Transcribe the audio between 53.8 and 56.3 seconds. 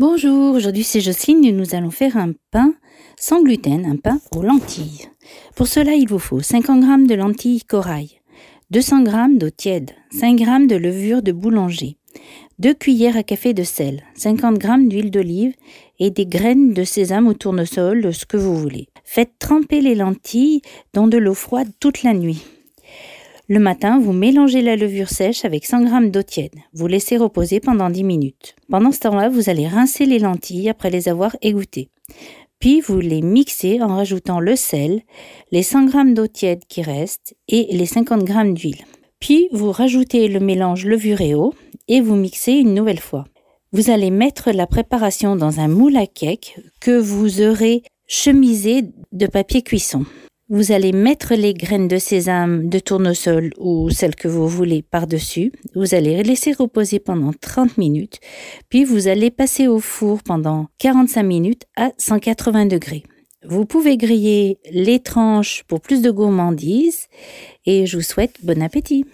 celles que vous voulez par-dessus. Vous allez